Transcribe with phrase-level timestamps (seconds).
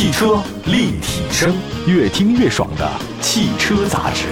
[0.00, 1.54] 汽车立体声，
[1.86, 4.28] 越听越爽的汽车杂志。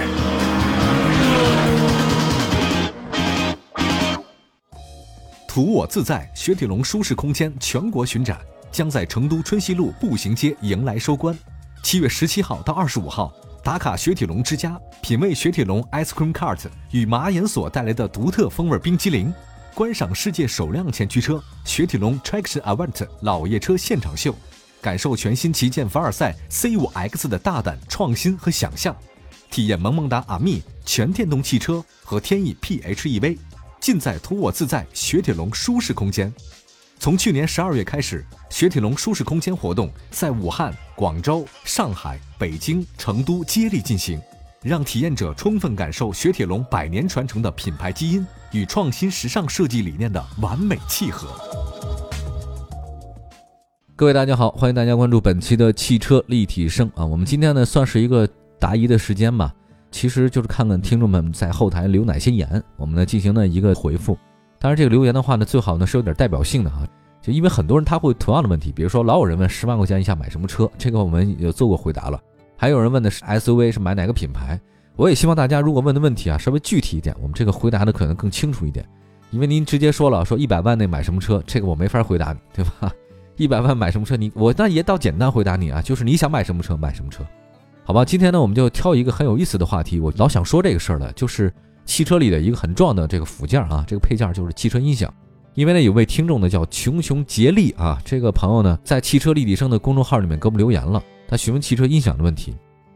[5.47, 8.39] 图我自在，雪铁龙舒适空间全国巡展
[8.71, 11.37] 将在成都春熙路步行街迎来收官。
[11.83, 13.31] 七月十七号到二十五号，
[13.63, 19.31] 打卡雪铁龙之家，品味雪铁龙 Ice Cream Cart 与马眼所带来的独特风味冰激凌，
[19.75, 24.33] 观赏世界首辆前驱车雪铁龙 Traction Avant 老爷车现场秀，
[24.81, 28.95] 感受全新旗舰凡尔赛 C5X 的大胆创新和想象，
[29.51, 33.37] 体验萌萌哒阿密全电动汽车和天翼 PHEV。
[33.79, 36.33] 尽在图我自在雪铁龙舒适空间。
[36.99, 44.21] 从去年十二月开始，雪铁龙舒适空间活动在武汉、广州、上海、北京、成都接力进行，
[44.61, 51.58] 让体验者充分感受雪铁龙百年传承的品牌基因与创新时尚设计理念的完美契合。
[53.99, 58.25] 各位大家好，欢迎大家关注本期的汽车立体声啊，我们今天呢算是一个
[58.57, 59.53] 答疑的时间吧。
[59.91, 64.17] 其实就是看看听众们在后台留哪些言，我们呢进行了一个回复。
[64.57, 66.87] 当然，这个留言的话呢，最好呢是有点代表性的啊，
[67.21, 72.17] 就因为很多人他会同样的问题，比如说老有人问十万块钱以下买什么车，这个我们有做过回答了。
[72.55, 74.57] 还有人问的是 SUV 是买哪个品牌，
[74.95, 78.85] 我也希望大家如果问的问题啊稍微具体一点，我们这个回答的可能更清楚一点。
[79.31, 82.89] 因为您直接说了说一百万内买什么车，这个我没法回答你，对吧？
[83.39, 87.23] 一百万买什么车，你我那也倒简单回答你啊，就是你想买什么车买什么车。
[87.85, 89.97] 好吧，今天呢，我们就挑一个很有意思的话题。
[89.97, 91.51] 我老想说这个事儿了，就是
[91.85, 95.11] 汽车里的一个很重要的这个附件啊，这个配件就是汽车音响。
[95.53, 102.53] 因为呢，有位听众呢叫穷穷杰利啊，这个朋友呢在汽车立体声的公众号里面给我们留言了，他询问汽车音响的问题。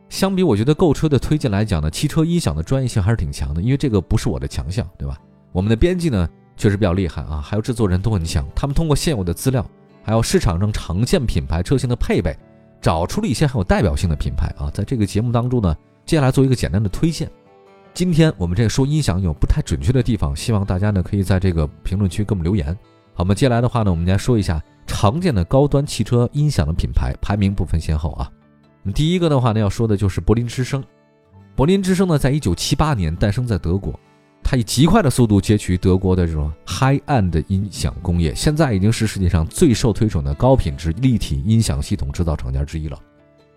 [0.09, 5.17] 相比我觉得购车的推荐来讲呢，汽车音响的专业性还是挺强的，因为这个不是我的强项，对吧？
[5.53, 6.27] 我们的编辑呢
[6.58, 9.66] 确实比较厉害啊，还有制作人都很强，他们通过现有的资料，
[10.03, 12.35] 还有市场上常见品牌车型的配备。
[12.81, 15.73] 找出了一些很有代表性的品牌啊，在这个节目当中呢，
[16.05, 17.31] 接下来做一个简单的推荐。
[17.93, 22.77] 今天我们这个说音响有不太准确的地方，希望大家呢可以在这个评论区给我们留言。
[23.13, 28.30] 好，我们接下来的话呢，我们来说一下常见的高端汽车音响的品牌排名不分先后啊。
[28.81, 30.83] 那么第一个的话呢，要说的就是柏林之声。
[31.55, 33.97] 柏林之声呢，在一九七八年诞生在德国。
[34.53, 42.95] 它以极快的速度截取德国的这种 high-end 音响工业，现在已经是世界上最受推崇的高品质立体音响系统制造厂家之一了。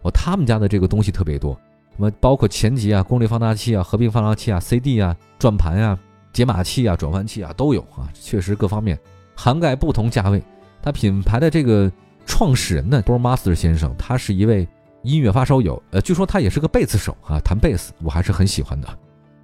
[0.00, 1.52] 哦，他们家的这个东西特别多，
[1.94, 5.98] 什么包括前级啊、功率放大器啊、合并放大器啊、CD 啊、转盘啊、
[6.32, 8.98] 解码器啊、转换器啊都有啊，确实各方面
[9.34, 10.42] 涵盖不同价位。
[10.80, 11.92] 它品牌的这个
[12.24, 14.66] 创始人呢 b o r Master 先生，他是一位
[15.02, 18.88] 音乐发烧友，呃，据说他也是个贝斯手啊，弹贝斯，我还是很喜欢的。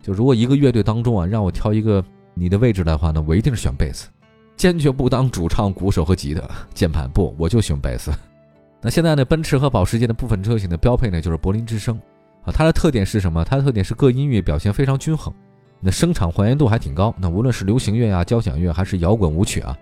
[0.03, 2.05] 就如果一个乐队当中啊，让我挑一个
[2.35, 4.09] 你的位置的话呢，我一定是选贝斯，
[4.57, 6.43] 坚决不当主唱、鼓手和吉他、
[6.75, 8.11] 键盘，不，我就选贝斯。
[8.83, 11.97] 那现在呢，奔驰和保时捷的部分车型的标配呢，就是柏林之声
[12.45, 13.45] 啊，它的特点是什么？
[13.45, 15.33] 它的特点是各音乐表现非常均衡，
[15.79, 17.15] 那声场还原度还挺高。
[17.17, 19.79] 那无论是流行乐呀、交响乐还是摇滚舞曲啊，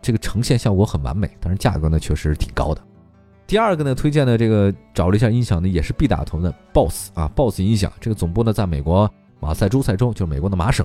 [0.00, 2.80] 这个呈现效果很完美，但是价格呢，确实挺高的。
[3.46, 9.10] 第二个呢，推荐的这个找了一下音响呢，也是 B 打头的 BOSS 啊，BOSS 音响，这个总部呢在美国。
[9.44, 10.84] 马赛诸塞州就是美国的麻省，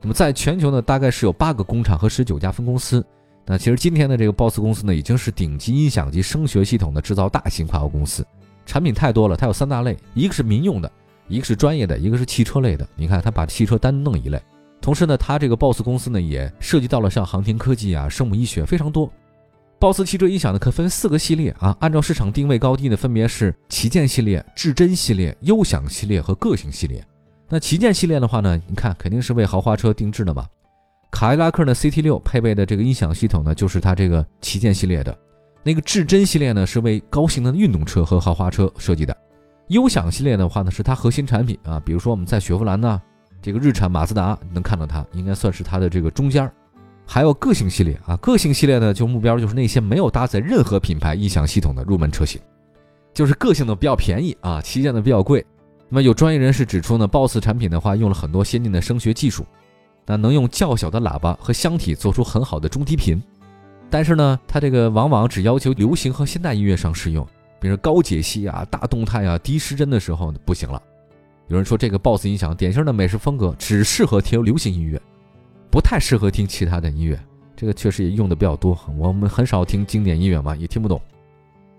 [0.00, 3.04] 那么在全球呢，大概是有八个工厂和十九家分公司。
[3.44, 8.24] 那其实今天的这个 BOSS 公司呢，已经是顶级音响及声学系统的制造大型跨国公司，
[8.64, 9.36] 产品太多了。
[9.36, 10.90] 它有三大类，一个是民用的，
[11.26, 12.86] 一个是专业的，一个是汽车类的。
[12.94, 14.40] 你看，它把汽车单弄一类。
[14.80, 19.12] 同时呢，它这个 BOSS 公司呢，也涉及到了像航天科技啊、生物医学非常多。
[19.80, 27.04] BOSS 汽车音响呢，可分四个系列啊，按照市场定位高低呢，分别是旗舰系列、至臻系列、优享系列和个性系列。
[27.52, 30.46] 那旗舰系列的话呢，你看肯定是为豪华车定制的嘛。
[31.10, 35.14] 凯迪拉克的 CT 六配备的这个音响系统呢，就是它这个旗舰系列的。
[35.62, 39.14] 那个至臻系列呢，是为高性能运动车和豪华车设计的。
[39.68, 41.78] 优享系列的话呢，是它核心产品啊。
[41.84, 42.98] 比如说我们在雪佛兰呢，
[43.42, 46.54] 这个日产、马自达能看到它，应该算是它的这个中间儿。
[47.04, 52.40] 还有个性系列啊，个性系列呢，就目标就是那些没有搭载任何品牌音响系统的入门车型，
[53.12, 55.44] 就是个性的比较便宜啊，旗舰的比较贵。
[55.92, 59.44] 那么有专业人士指出呢，BOSS 产品的话用了很多先进的声学技术，
[60.06, 63.22] 那能用较小的喇叭和箱体做出很好的中低频，
[63.90, 67.28] 但是呢，它这个往往只要求流行和现代音乐上适用，
[67.60, 70.82] 比如高解析啊、大动态啊、低失真的时候不行了。
[71.48, 74.98] 有人说这个 BOSS 音响典型的美式风格，只适合听流行音乐，
[75.70, 77.22] 不太适合听其他的音乐。
[77.54, 80.98] 这个确实也用的比较多，我们很少听经典音乐嘛，也听不懂。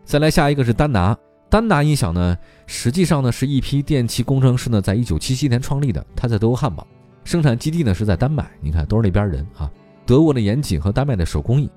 [0.05, 1.17] 再来下一个是丹拿。
[1.53, 2.35] 丹拿音响呢，
[2.65, 6.03] 实际上呢是一批电气工程师呢，在一九七七年创立的。
[6.15, 6.87] 他在德国汉堡，
[7.23, 8.49] 生产基地呢是在丹麦。
[8.59, 9.69] 你看，都是那边人啊。
[10.03, 11.69] 德国的严谨和丹麦的手工艺。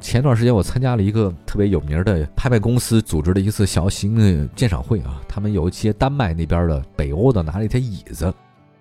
[0.00, 8.32] 前段时间我参加了一个特别有名的拍卖公司组织的一次小型的鉴赏会啊，他们有一些丹麦那边的、北欧的拿了一台椅子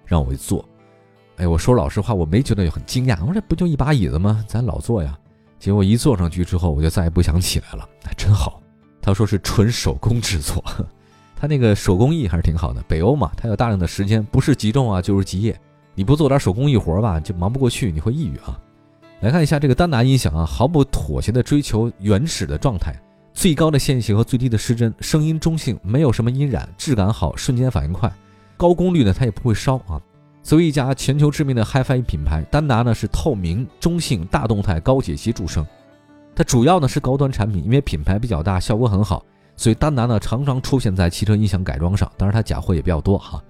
[0.05, 0.63] 让我去坐。
[1.35, 4.41] 哎，我说老实话，我没觉得很惊讶，我说这不就一把椅子吗？
[4.47, 5.19] 咱老坐呀。
[5.59, 7.85] 结果一坐上去之后，我就再也不想起来了。
[8.15, 8.61] 真好，
[9.01, 10.63] 他说是纯手工制作，
[11.35, 12.83] 他那个手工艺还是挺好的。
[12.87, 15.59] 北欧嘛，他有大量的时间，不是集中啊，就是集业。
[15.95, 18.59] 你不做点手工艺活吧，就忙不过去，你会抑郁啊。
[19.21, 22.93] 来看一下这个丹拿音响啊，毫不妥协的追求原始的状态，
[23.33, 28.09] 最高的线性和最低的失真，声音中性，没有什么音染，质感好，瞬间反应快，
[28.55, 29.99] 高功率呢它也不会烧啊。
[30.41, 35.65] 作为一家全球知名的 HiFi 品牌，丹拿呢是透明、中性、大动态、高解析助声。
[36.39, 39.25] 它主要呢是高端产品，因为品牌比较大，效果很好，
[39.57, 43.43] 所以丹拿呢常常出现在汽车音响改装上，当然它假货也比较多哈。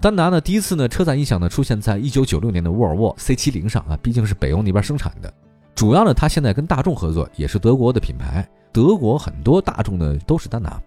[0.00, 5.34] 丹拿呢，第一次呢，车载音响呢出现在一九九六年的沃尔沃 C70 上啊，毕竟是北欧那边生产的。
[5.74, 8.48] 主要呢，它现在跟大众合作，也是德国的品牌。
[8.70, 10.80] 德国很多大众的都是丹拿，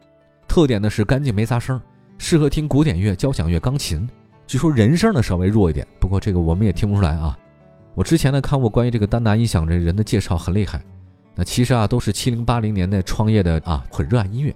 [0.47, 1.77] 特点呢是干净没杂声，
[2.17, 4.07] 适合听古典乐、交响乐、钢琴。
[4.47, 7.37] 据说人声呢稍微弱一点，不过这个我们也听不出来啊。
[7.93, 10.81] 我之前呢看过关于这个丹拿音响这人的介绍，很厉害。
[11.43, 14.55] 其实啊都是七零八零年代创业的啊，很热爱音乐。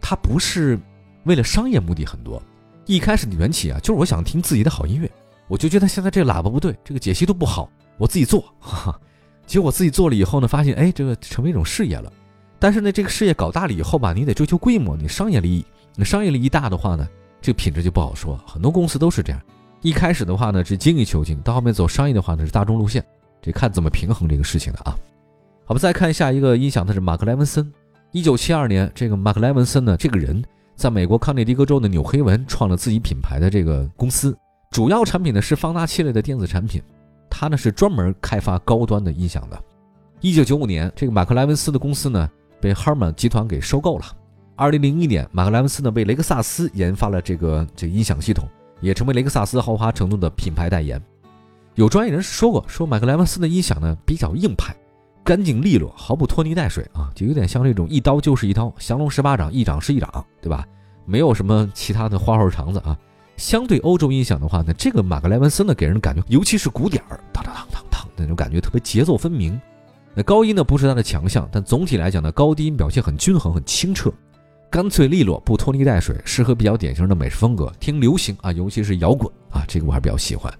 [0.00, 0.78] 它不是
[1.24, 2.40] 为了商业目的很多。
[2.86, 5.10] 一开始的缘起啊，就是我想听自己的好音乐，
[5.48, 7.68] 我就觉得现在这个喇叭不对，这个解析度不好，
[7.98, 8.42] 我自己做。
[8.60, 9.00] 哈哈，
[9.44, 12.12] 结果我自己做了以后呢，发现哎，这个成为一种事业了。
[12.58, 15.64] 但是呢，这个事业搞大了以后吧，你得追求规模，你商业利益，
[15.96, 17.08] 那商业利益大的话呢，
[17.42, 18.38] 这个品质就不好说。
[18.46, 19.42] 很多公司都是这样，
[19.82, 23.04] 一开始的话呢是精益求精，到后面走商业的话呢是大众路线，
[23.42, 24.96] 这看怎么平衡这个事情的啊。
[25.68, 27.72] 好吧，再看下一个音响，它是马克莱文森。
[28.12, 30.42] 一九七二年，这个马克莱文森呢，这个人。
[30.76, 34.36] 在美国康涅狄格州的纽黑文创了自己品牌的这个公司，
[34.70, 36.80] 主要产品呢是放大器类的电子产品，
[37.28, 39.58] 它呢是专门开发高端的音响的。
[40.20, 42.30] 一九九五年，这个马克莱文斯的公司呢
[42.60, 44.04] 被哈曼集团给收购了。
[44.54, 48.46] 二零零一年，马克莱文斯呢为雷克萨斯研发了这个这音响系统，
[48.80, 51.02] 也成为雷克萨斯豪华程度的品牌代言。
[51.74, 54.76] 有专业人士说过，说马克莱文斯的音响呢比较硬派，
[55.26, 60.64] 干净利落，毫不拖泥带水啊，就有点像这种一刀就是一刀，降龙十八掌，一掌是一掌，对吧？
[61.04, 62.96] 没有什么其他的花花肠子啊。
[63.36, 69.60] 相对欧洲音响的话呢，这个马克莱文森呢，给人感觉，尤其是鼓点儿，当当当当当那种感觉，特别节奏分明。
[70.14, 74.12] 那高音呢，不是它的强项，但总体来讲呢，高低音表现很均衡，很清澈，
[74.70, 77.68] 干脆利落，不拖泥带水，适合比较典型的美式风格。
[77.80, 80.54] 听流行啊，尤其是摇滚啊，这个我还比较喜欢。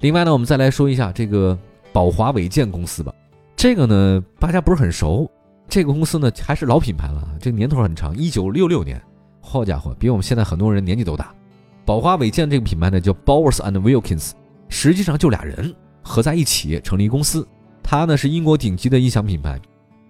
[0.00, 1.58] 另外呢，我们再来说一下这个
[1.94, 3.10] 宝华伟健公司吧。
[3.60, 5.30] 这个呢，大家不是很熟。
[5.68, 8.98] 这个公司呢，还是老品牌了，这个年头很长，一九六六年。
[9.42, 11.30] 好家伙，比我们现在很多人年纪都大。
[11.84, 14.30] 宝华伟健这个品牌呢叫 Bowers and Wilkins，
[14.70, 17.46] 实际上就俩人合在一起成立公司。
[17.82, 19.60] 它呢是英国顶级的音响品牌，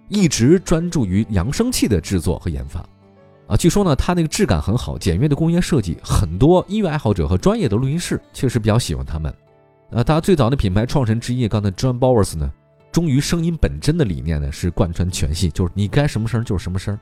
[0.07, 2.79] 一直专注于扬声器的制作和研发。
[3.47, 9.29] 啊，据说呢它那个质感很好，简约的工业设计，很多音乐爱好者和专业的录音室确实比较喜欢他们。
[9.91, 12.49] 啊，它最早的品牌创始人之一，刚才 John Bowers 呢，
[12.91, 16.97] 忠于声音本真的理念呢是贯穿全系，就是你该什么声就是什么声。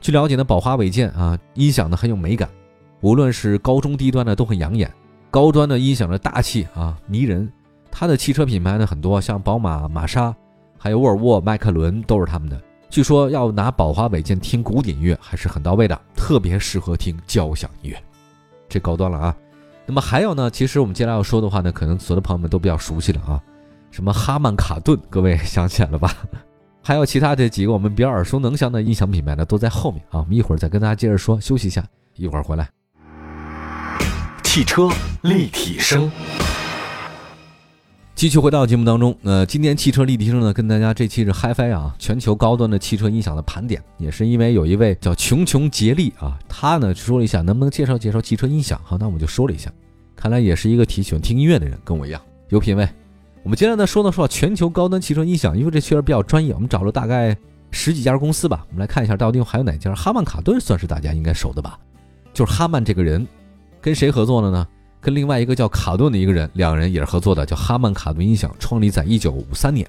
[0.00, 2.48] 据了解呢，宝华伟健啊，音响呢很有美感，
[3.00, 4.92] 无论是高中低端的都很养眼，
[5.30, 7.50] 高端的音响的大气啊迷人。
[7.90, 10.34] 它的汽车品牌呢很多，像宝马、玛莎，
[10.78, 12.60] 还有沃尔沃、迈凯伦都是他们的。
[12.88, 18.00] 据说要拿宝华伟健听古典乐还是很到位的，特别适合听交响音乐，
[18.68, 19.36] 这高端了啊。
[19.86, 23.42] 那么还有呢，其实我们接下来要说的话呢，可能所有的朋友们都比较熟悉了啊，
[23.96, 26.14] 什么哈曼卡顿，各位想起来了吧？
[26.84, 30.20] 还有其他的几个我们比较耳熟能详的音响品牌呢，都在后面啊。
[30.20, 31.82] 我们一会儿再跟大家接着说，休息一下，
[32.14, 32.68] 一会儿回来。
[34.42, 34.90] 汽车
[35.22, 36.12] 立体声，
[38.14, 39.16] 继续回到节目当中。
[39.22, 48.78] 呃，今天汽车立体声呢，跟大家这期是 HiFi 啊，全球高端的汽车音响的盘点，也是因为有一位叫穷穷杰利啊，他呢说了一下能不能介绍介绍汽车音响。
[48.84, 49.72] 好，那我们就说了一下，
[50.14, 52.86] 看来也是一个挺喜欢听音乐的人，跟我一样有品位。
[53.46, 57.36] 我们接下来说呢，说全球高端汽车音响，因为这确实比较专业，我们找了大概
[57.70, 59.94] 十几家公司吧，我们来看一下到底还有哪家。
[59.94, 61.78] 哈曼卡顿算是大家应该熟的吧，
[62.34, 63.24] 就是哈曼这个人
[63.80, 64.66] 跟谁合作了呢？
[65.00, 69.88] 跟另外一个叫卡顿的一个人，两个人也是合作的，叫哈曼卡顿音响，创立在一九五三年，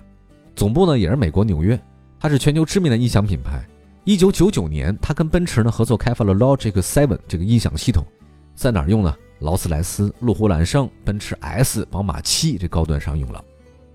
[0.55, 1.79] 总部呢也是美国纽约，
[2.19, 3.67] 它是全球知名的音响品牌。
[4.03, 8.05] 一九九九年，他跟奔驰呢合作开发了 Logic Seven 这个音响系统，
[8.53, 9.15] 在哪儿用呢？
[9.39, 13.43] 劳斯莱斯、路虎揽胜、奔驰 S、宝马七这高端商用了，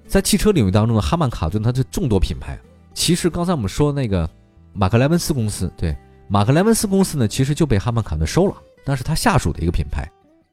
[0.06, 2.58] 在汽车领域当中呢，哈曼卡顿它的众多品牌。
[2.94, 4.28] 其实刚才我们说那个
[4.72, 5.96] 马克莱文斯公司，对
[6.28, 10.08] 马克莱文斯公司呢，其实就被哈曼卡顿收了，那是他下属的一个品牌。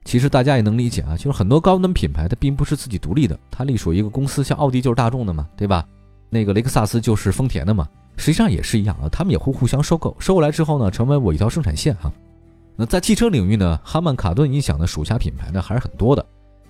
[0.05, 5.85] 其实大家也能理解啊，就是很多高端品牌它并不是自己独立的，它隶属一个公司，像奥迪就是大众的嘛，对吧？
[6.29, 12.11] 那个雷克萨斯就是丰田的嘛，实际上也是一样啊，他们也会互相收购，收过来之后呢，成为我一条生产线哈。
[12.79, 16.25] 那在汽车领域呢，哈曼卡顿音响的属下品牌呢还是很多的。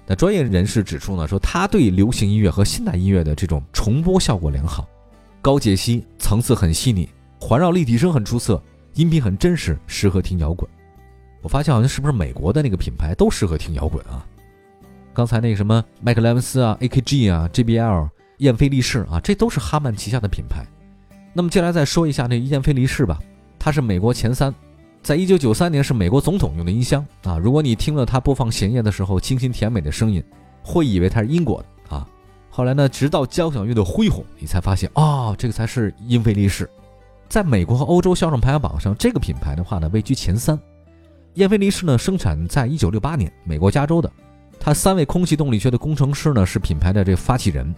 [0.08, 4.88] 那专业人士指出呢，说它对流行音乐和现代音乐的这种重播效果良好，
[5.40, 7.08] 高解析，层次很细腻，
[7.40, 8.60] 环绕立体声很出色，
[8.96, 10.68] 音频很真实，适合听摇滚。
[11.44, 14.26] 我发现好像是不是美国的那个品牌都适合听摇滚啊？
[15.14, 20.66] 刚才那个什么麦克莱文斯啊、AKG 啊、JBL、燕飞利仕啊，这都是哈曼旗下的品牌。
[21.34, 23.20] 那么接下来再说一下那燕飞利仕吧，
[23.60, 24.52] 它是美国前三。
[25.02, 27.38] 在一九九三年是美国总统用的音箱啊！
[27.38, 30.24] 如果你听了他播放弦乐的时候清新甜美的声音，
[30.62, 32.08] 会以为它是英国的啊。
[32.50, 36.70] 后来呢，直到交响乐的恢宏，你才发现啊，这个才是英菲利士。
[37.28, 40.60] 在美国和欧洲销量排行榜上，这个品牌的话呢位居前三。
[41.36, 44.12] 燕飞利仕呢生产在一九六八年美国加州的，
[44.60, 47.74] 它三位空气动力学的工程师呢是品牌的这个发起人。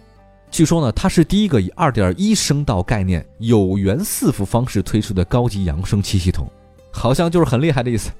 [0.50, 6.46] 据说呢，它是第一个以二点一声道概念有源四伏方式推出的高级扬声器系统。
[6.92, 8.10] 好像就是很厉害的意思。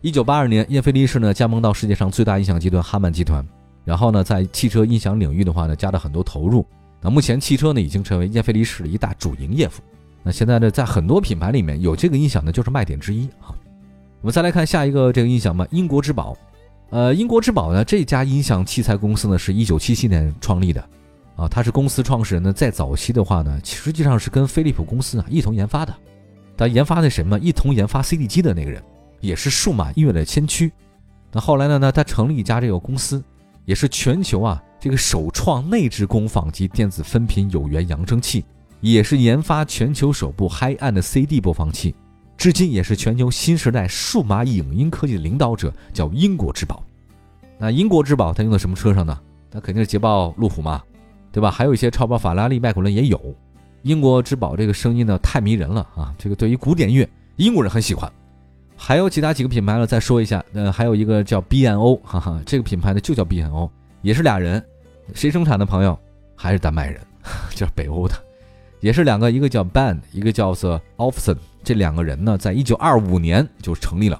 [0.00, 3.44] 一九八二年，燕飞利仕呢加盟到世界上最大音响集团哈曼集团，
[3.84, 6.64] 然后呢在汽车音响领域的话呢加了很多投入。
[7.00, 9.70] 那目前汽车呢已经成为燕飞利仕的一大主营业务。
[10.22, 13.52] 那现在呢在很多品牌里面有这个音响呢就是卖点之一啊。
[14.20, 16.36] 我们再来看下一个这个音响吧，英国之宝。
[16.90, 20.80] 呃，英国之宝呢这家音响器材公司呢是一九七七年创立的，
[21.36, 25.94] 啊，它是公司创始人呢在早期的话呢实际上是跟飞利浦公司啊一同研发的。
[26.56, 28.82] 他研发那什么，一同研发 CD 机的那个人，
[29.20, 30.70] 也是数码音乐的先驱。
[31.32, 31.78] 那后来呢？
[31.78, 33.22] 呢，他成立一家这个公司，
[33.64, 38.44] 也是全球啊这个首创内置功放及电子分频有源扬声器，
[38.80, 41.94] 也是研发全球首部 Hi 按的 CD 播放器，
[42.36, 46.84] 至今也是全球新时代数码影音科技的领导者，叫英国之宝。
[47.58, 49.18] 那英国之宝它用在什么车上呢？
[49.50, 50.82] 那肯定是捷豹路虎嘛，
[51.32, 51.50] 对吧？
[51.50, 53.20] 还有一些超跑法拉利、迈凯伦也有。
[53.84, 56.14] 英国之宝这个声音呢太迷人了啊！
[56.18, 58.10] 这个对于古典乐，英国人很喜欢。
[58.74, 60.42] 还有其他几个品牌呢，再说一下。
[60.54, 63.68] 呃，还有一个叫 BNO，哈哈，这个品牌呢就叫 BNO，
[64.00, 64.64] 也是俩人，
[65.12, 65.98] 谁生产的朋友？
[66.34, 66.98] 还是丹麦人，
[67.54, 68.14] 就是北欧的，
[68.80, 74.18] 也是两个，一个叫 Band，一个叫做 o f f s o n 这两个人呢，在一九二五年就成立了。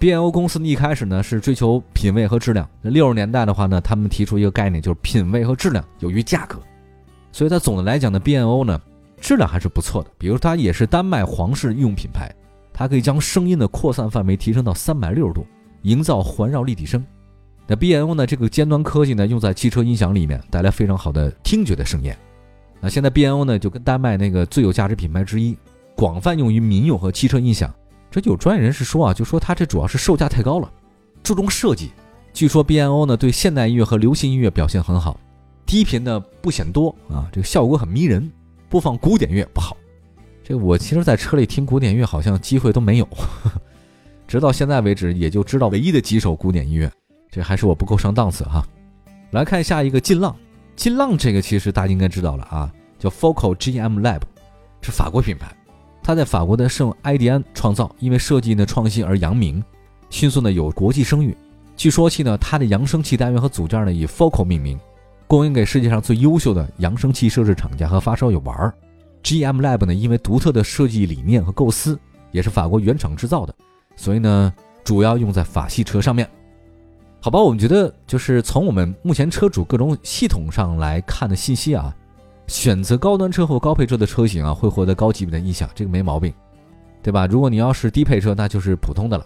[0.00, 2.66] BNO 公司一开始呢是追求品味和质量。
[2.80, 6.58] 六十年代的话呢，他们提出一个概念，就是品味和质量优于价格。
[7.30, 8.80] 所以它总的来讲呢，BNO 呢。
[9.22, 12.28] 质量还是不错的，比如它也是丹麦皇室御用品牌，
[12.72, 15.46] 它可以将声音的扩散范围提升到三百六十度，
[15.82, 17.02] 营造环绕立体声。
[17.68, 18.26] 那 B N O 呢？
[18.26, 22.12] 这个尖端科技呢，用在汽车音响里面，带来非常好的听觉的声音。
[22.80, 25.56] 那现在 B N O 呢，就跟丹麦那个最有价值品牌之一，
[25.94, 27.72] 广泛用于民用和汽车音响。
[28.10, 30.68] 这有专业人士说啊，就说它这主要是售价太高了，
[31.22, 31.92] 注重设计。
[32.32, 35.20] 据说 B N O 呢，对现代音乐和流行音乐表现很好，
[35.64, 38.28] 低频呢不显多啊，这个效果很迷人。
[38.72, 39.76] 播放古典乐不好，
[40.42, 43.08] 这我其实，在车里听古典乐好像机会都没有，
[44.26, 46.90] 直到现在为止，也就知道唯一的几首古典音乐，
[47.30, 48.66] 这还是我不够上档次哈。
[49.32, 50.34] 来看下一个劲浪，
[50.74, 54.22] 劲浪这个其实大家应该知道了啊，叫 Focal GM Lab，
[54.80, 55.54] 是法国品牌，
[56.02, 59.62] 它在法国的圣埃迪安创造，因为设计呢创新而扬名，
[60.08, 61.36] 迅速呢有国际声誉。
[61.76, 64.80] 据说起呢，它的扬声器单元和组件呢以 Focal 命名。
[65.26, 68.74] 供应给世界上最优秀的扬声器设置厂家和发烧友玩儿。
[69.22, 71.98] GM Lab 呢，因为独特的设计理念和构思，
[72.32, 73.54] 也是法国原厂制造的，
[73.94, 74.52] 所以呢，
[74.82, 76.28] 主要用在法系车上面。
[77.20, 81.94] 好吧，我们觉得就是从我们目前车主各种系统上来看的信息啊，
[82.48, 86.34] 选择高端车或高配车的车型啊，会获得高级别的音响，这个没毛病，
[87.00, 87.24] 对吧？
[87.28, 89.24] 如果你要是低配车，那就是普通的了。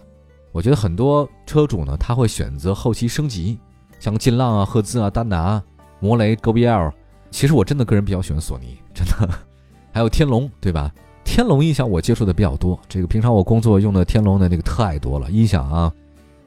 [0.53, 3.59] 我觉得很多车主呢，他会选择后期升级，
[3.99, 5.63] 像劲浪啊、赫兹啊、丹拿。
[6.01, 6.93] 摩雷、GoBL，
[7.31, 9.35] 其实我真的个人比较喜欢索尼，真的，
[9.93, 10.93] 还有天龙，对吧？
[11.25, 15.93] 天龙音响我接触的比较多，这个平常我工作用的天龙的那个太多了，音响啊，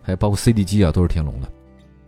[0.02, 1.50] 还有包括 CD 机啊，都是天龙的。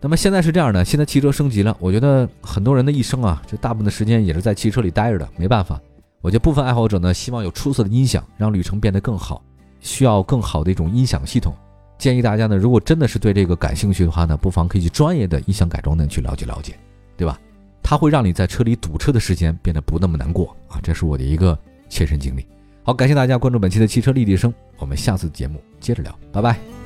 [0.00, 5.80] 那么现在是这样的，现在汽车升级了，我觉得很多人的一生啊，这大部分的时间也是在汽车里待着的，没办法。
[6.22, 9.42] 我觉得部分爱好者呢，希望有出色的音响，让旅程变得更好，
[9.80, 11.54] 需要更好的一种音响系统。
[11.98, 16.74] 建议大家呢，如果真的是对这个感兴趣的话呢，不妨可以去专业的音响改装店去了解了解。
[17.22, 17.38] 对吧？
[17.84, 20.80] 它会让你在车里堵车的时间变得不那么难过啊！
[20.82, 21.56] 这是我的一个
[21.88, 22.44] 切身经历。
[22.82, 26.81] 好，感谢大家关注本期的汽车立体声，我们下次节目接着聊，拜拜。